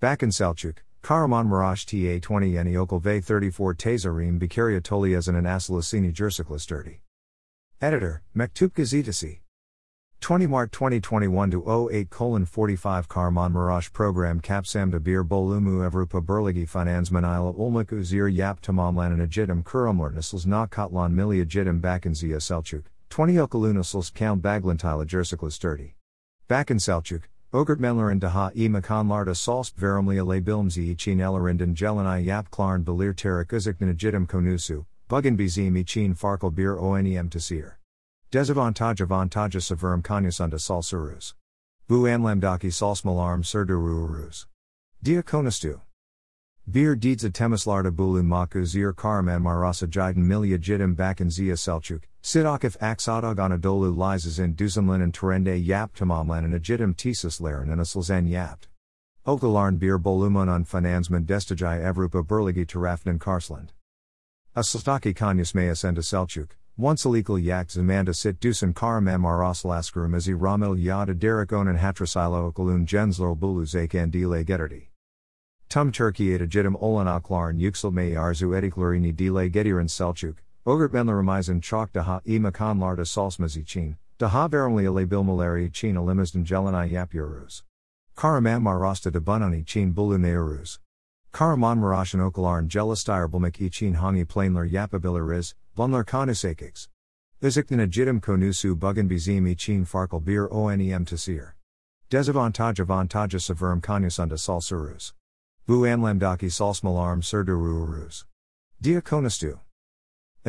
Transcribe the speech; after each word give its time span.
Bakan 0.00 0.30
Selçuk, 0.30 0.76
Kahraman 1.02 1.46
Maraş 1.46 1.84
TA 1.84 2.20
20 2.20 2.48
Yeni 2.48 2.78
Okul 2.78 3.00
ve 3.04 3.20
34 3.20 3.78
Tazarim 3.78 4.38
Bikaria 4.38 4.80
Toliazan 4.80 5.34
and 5.34 5.46
Asilasini 5.46 6.14
Jursiklisturdi. 6.14 7.00
Editor, 7.80 8.22
Mektup 8.32 8.76
Gazetesi. 8.76 9.40
20 10.20 10.46
Mart 10.46 10.70
2021 10.70 11.50
to 11.50 11.88
08 11.90 12.10
colon 12.10 12.46
45 12.46 13.08
Kahraman 13.08 13.52
Maraş 13.52 13.92
Program 13.92 14.40
Kapsamda 14.40 15.04
Bir 15.04 15.24
Bolumu 15.24 15.84
Avrupa 15.84 16.20
Birligi 16.20 16.68
Finansman 16.68 17.24
ila 17.24 17.52
Ulmak 17.52 17.92
Uzir 17.92 18.28
Yap 18.28 18.60
Tamamlanan 18.60 19.26
Ajidim 19.26 19.64
Kurumlar 19.64 20.14
Nasils 20.14 20.46
Na 20.46 20.66
Katlan 20.66 21.12
Milli 21.12 21.44
Ajidim 21.44 21.80
Bakan 21.80 22.12
Ziya 22.12 22.38
Selçuk, 22.38 22.84
20 23.10 23.34
Okalunasils 23.40 24.14
Count 24.14 24.42
Baglantila 24.44 25.04
Jursiklisturdi. 25.04 25.94
Bakan 26.48 26.78
Selçuk, 27.52 27.80
Ogert 27.80 28.20
daha 28.20 28.52
e 28.54 28.68
makanlarda 28.68 29.34
salsp 29.34 29.82
verimli 29.82 30.20
ale 30.20 30.46
bilmzi 30.46 30.90
için 30.90 31.18
elerinden 31.18 32.18
yap 32.18 32.50
klarn 32.50 32.86
belir 32.86 33.14
terik 33.14 33.52
uziknanajidim 33.52 34.26
konusu, 34.26 34.86
bugün 35.10 35.38
bizim 35.38 35.76
için 35.76 36.14
farklı 36.14 36.56
bir 36.56 36.68
onem 36.68 37.28
tasir. 37.30 37.78
Dezavantaj 38.32 39.00
avantaja 39.00 39.60
severim 39.60 40.02
kanyasunda 40.02 40.58
salsuruz. 40.58 41.34
Bu 41.88 42.06
anlamdaki 42.06 42.70
salsmalarm 42.70 43.42
surdururuz. 43.42 44.46
Dia 45.04 45.22
konustu. 45.22 45.80
Bir 46.66 47.02
deedza 47.02 47.32
temislarda 47.32 47.98
bulu 47.98 48.22
maku 48.22 48.66
zir 48.66 48.92
karaman 48.92 49.42
marasa 49.42 49.86
jiden 49.86 50.18
milya 50.18 50.58
jidim 50.58 50.98
bakan 50.98 51.28
ziya 51.28 51.56
selçuk, 51.56 52.02
sidakif 52.28 52.76
aksadog 52.80 53.38
anadolu 53.38 53.96
lizas 53.96 54.38
in 54.38 54.52
duzumlin 54.52 55.02
and 55.02 55.14
terende 55.14 55.56
yap 55.66 55.96
tamamlan 55.96 56.54
ajidim 56.54 56.94
tesis 56.94 57.40
laren 57.40 57.70
and 57.70 57.80
aslzan 57.80 58.28
yapt. 58.28 58.68
Okalarn 59.26 59.78
bir 59.78 59.98
bolumun 59.98 60.54
un 60.54 60.62
finansman 60.62 61.24
destajai 61.24 61.80
evrupa 61.80 62.22
berligi 62.22 62.66
tarafnan 62.66 63.18
karsland. 63.18 63.70
Aslstaki 64.54 65.14
kanyas 65.14 65.54
mayas 65.54 65.84
and 65.84 65.96
selçuk, 65.96 66.50
once 66.76 67.06
illegal 67.06 67.38
yak 67.38 67.68
zamanda 67.68 68.14
sit 68.14 68.38
dusan 68.40 68.74
karaman 68.74 69.22
maraslaskurum 69.22 70.14
as 70.14 70.28
ramil 70.28 70.78
yada 70.78 71.14
derek 71.14 71.50
onan 71.54 71.78
hatrasilo 71.78 72.52
okalun 72.52 72.84
jensler 72.84 73.34
bulu 73.34 73.64
zakandile 73.64 74.44
getterdi. 74.44 74.88
Tum 75.70 75.90
Turkey 75.90 76.36
jidim 76.46 76.76
olan 76.76 77.06
aklarn 77.06 77.58
yükselmeyi 77.58 78.18
arzu 78.20 78.54
ediklerini 78.54 79.16
dile 79.16 79.48
getiren 80.68 81.06
Selçuk, 81.06 81.08
Ogurtmenlerimizin 81.08 81.60
çok 81.60 81.94
daha 81.94 82.20
i 82.24 82.40
makanlarda 82.40 83.04
salsmaz 83.04 83.56
için, 83.56 83.96
daha 84.20 84.52
verimli 84.52 84.82
ile 84.82 85.10
bilmeleri 85.10 85.64
için 85.64 85.96
elimizden 85.96 86.44
geleni 86.44 86.92
yapıyoruz. 86.92 87.64
Karaman 88.16 88.62
marasta 88.62 89.14
de 89.14 89.26
bunani 89.26 89.58
için 89.58 89.96
bulunuyoruz. 89.96 90.80
Karaman 91.32 91.78
marashan 91.78 92.20
okalarn 92.20 92.68
gelistire 92.68 93.32
bulmak 93.32 93.60
için 93.60 93.94
hangi 93.94 94.24
planlar 94.24 94.64
yapabiliriz, 94.64 95.54
bunlar 95.76 96.04
konusakix. 96.04 96.88
Izikten 97.42 97.90
jidim 97.90 98.20
konusu 98.20 98.80
bugün 98.80 99.10
bizim 99.10 99.46
için 99.46 99.84
farklı 99.84 100.26
bir 100.26 100.38
onem 100.38 101.04
tasir. 101.04 101.44
Dezavantaj 102.12 102.80
avantaja 102.80 103.38
severim 103.38 103.80
konusunda 103.80 104.36
salsuruz. 104.36 105.14
Bu 105.68 105.86
anlamdaki 105.86 106.50
salsmalarm 106.50 107.22
surdururuz. 107.22 108.24
Dia 108.82 109.00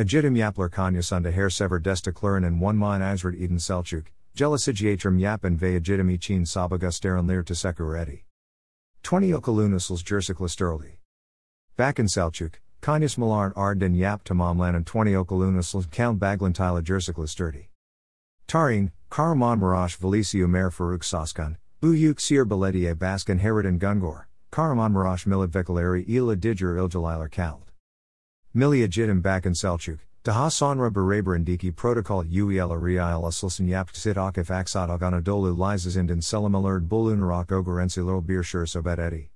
Ajidim 0.00 0.34
yaplar 0.34 0.70
kanyasunda 0.70 1.30
her 1.30 1.50
sever 1.50 1.78
desta 1.78 2.10
desteklerin 2.10 2.46
and 2.46 2.58
one 2.58 2.78
min 2.78 3.02
azrat 3.02 3.34
eden 3.34 3.58
selçuk, 3.58 4.04
gelasigiatrum 4.34 5.18
yapan 5.18 5.60
ve 5.60 5.76
ajidim 5.76 6.08
için 6.08 6.44
sabagusterin 6.44 7.28
lir 7.28 7.44
tesekureti. 7.44 8.24
20 9.02 9.34
okalunasals 9.34 10.02
jursiklisturli. 10.02 10.92
Bakan 11.78 12.06
selçuk, 12.06 12.52
kanyas 12.80 13.18
malarn 13.18 13.52
arden 13.56 13.92
yap 13.92 14.24
tamamlanan 14.24 14.84
20 14.84 15.18
okalunasals 15.18 15.86
count 15.90 16.18
baglantila 16.18 16.82
jursiklisturdi. 16.82 17.68
Tarin, 18.48 18.92
Karaman 19.10 19.60
Marash 19.60 19.98
Valicio 19.98 20.48
Mer 20.48 20.70
Faruk 20.70 21.04
Saskan, 21.04 21.56
Bu 21.82 21.94
Yuk 21.94 22.20
Sir 22.20 22.46
Belediye 22.46 22.94
Baskan 22.94 23.38
Hayrettin 23.38 23.78
Gungor. 23.78 24.24
Karaman 24.50 24.94
Marash 24.94 25.26
Milad 25.26 25.52
ila 26.08 26.36
Diger 26.36 26.78
Iljalailar 26.78 27.30
Kald. 27.30 27.69
Milia 28.52 28.88
Jidim 28.88 29.22
Bakan 29.22 29.54
Selçuk, 29.54 30.00
Daha 30.24 30.50
Sonra 30.50 30.90
Beraberindiki 30.90 31.72
Protocol 31.72 32.24
Uel 32.24 32.70
Asilsin 33.22 33.68
Yapt 33.68 33.94
Sit 33.94 34.16
Akif 34.16 34.48
Aksat 34.48 34.88
Aganadolu 34.88 35.56
Lizas 35.56 35.96
Indin 35.96 36.20
Selamalerd 36.20 36.88
Bulunarak 36.88 37.46
Ogerensilor 37.52 38.20
Birshur 38.20 38.66
Sobet 38.66 38.98
Edi. 38.98 39.30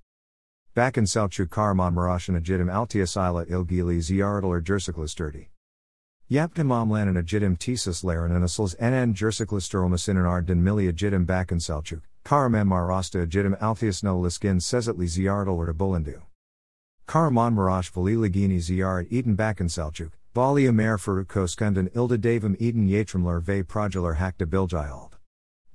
Bakan 0.75 1.05
Selçuk 1.05 1.49
Karaman 1.49 1.93
Marashan 1.93 2.35
Ajidim 2.35 2.69
Altiasila 2.69 3.45
Ilgili 3.45 4.01
Ziyaratlar 4.01 4.61
Jersiklisturdi. 4.61 5.47
Yaptim 6.29 6.69
Amlan 6.69 7.15
Ajidim 7.15 7.57
Tesis 7.57 8.03
Laren 8.03 8.33
and 8.33 8.43
Asils 8.43 8.75
NN 8.81 9.13
Jersiklisturomasinan 9.13 10.27
Ardin 10.27 10.61
Milia 10.61 10.91
Jidim 10.91 11.25
Bakan 11.25 11.61
Selçuk. 11.61 12.01
Karaman 12.25 12.67
marasta 12.67 13.21
ajidim 13.21 13.55
altheus 13.61 14.03
no 14.03 14.19
liskin 14.21 14.59
sezetli 14.59 15.07
ziyaret 15.07 15.47
or 15.47 15.73
bulindu. 17.07 17.11
Karaman 17.13 17.53
marash 17.53 17.91
valiligini 17.95 18.61
ziyaret 18.61 19.11
eden 19.11 19.37
bakan 19.37 19.67
selçuk, 19.67 20.11
bali 20.35 20.69
amer 20.69 20.97
faruk 20.97 21.27
koskundan 21.27 21.89
ilda 21.95 22.17
davim 22.17 22.55
eden 22.59 22.87
yatrimler 22.87 23.47
ve 23.47 23.63
projular 23.63 24.15
hakta 24.15 24.45
biljayald. 24.45 25.15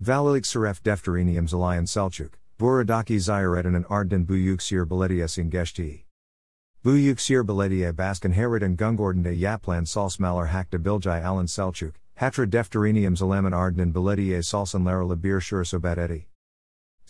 Valilik 0.00 0.46
seref 0.46 0.84
defterinium 0.84 1.48
zalayan 1.48 1.86
selçuk, 1.86 2.38
buradaki 2.58 3.20
ziyaretin 3.20 3.74
and 3.74 3.84
ardin 3.90 4.28
buyuk 4.28 4.62
sir 4.62 4.84
belediyesin 4.84 5.50
geçti. 5.50 6.04
Buyuk 6.84 7.20
sir 7.20 7.42
belediye 7.42 7.92
baskan 7.92 8.32
hayrettin 8.32 8.76
gungordanda 8.76 9.32
yaplan 9.32 9.84
salsmalar 9.84 10.48
hakta 10.48 10.78
biljay 10.78 11.24
alan 11.24 11.46
selçuk, 11.46 11.94
hatra 12.16 12.46
defterinium 12.46 13.16
zalaman 13.16 13.52
ardin 13.52 13.94
belediye 13.94 14.42
salsan 14.42 14.84
lara 14.84 15.22
bir 15.22 15.40
shur 15.40 15.64
sobat 15.64 16.29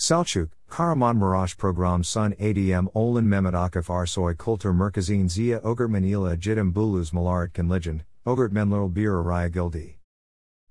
Selçuk, 0.01 0.49
Karaman 0.71 1.17
Maraş 1.17 1.57
Program 1.57 2.05
Sun 2.05 2.33
ADM 2.33 2.87
Olan 2.95 3.25
Mehmet 3.25 3.55
Akif 3.55 3.91
Ersoy 3.91 4.37
Kultur 4.37 4.73
Merkazin 4.73 5.29
Zia 5.29 5.61
Ogertmanila 5.61 6.37
Jidim 6.41 6.75
Buluz 6.75 7.13
Malarat 7.13 7.53
Kanlijan, 7.53 8.01
Ogertmenler 8.27 8.95
Bir 8.95 9.11
Araya 9.11 9.49
Gildi. 9.49 9.99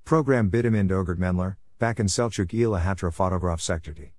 Program 0.06 0.50
Bidimind 0.50 0.90
Ogertmenler, 0.90 1.56
Bakan 1.82 2.08
Selçuk 2.08 2.54
ila 2.54 2.86
Hatra 2.86 3.12
Photograph 3.12 3.62
Sektordi. 3.62 4.12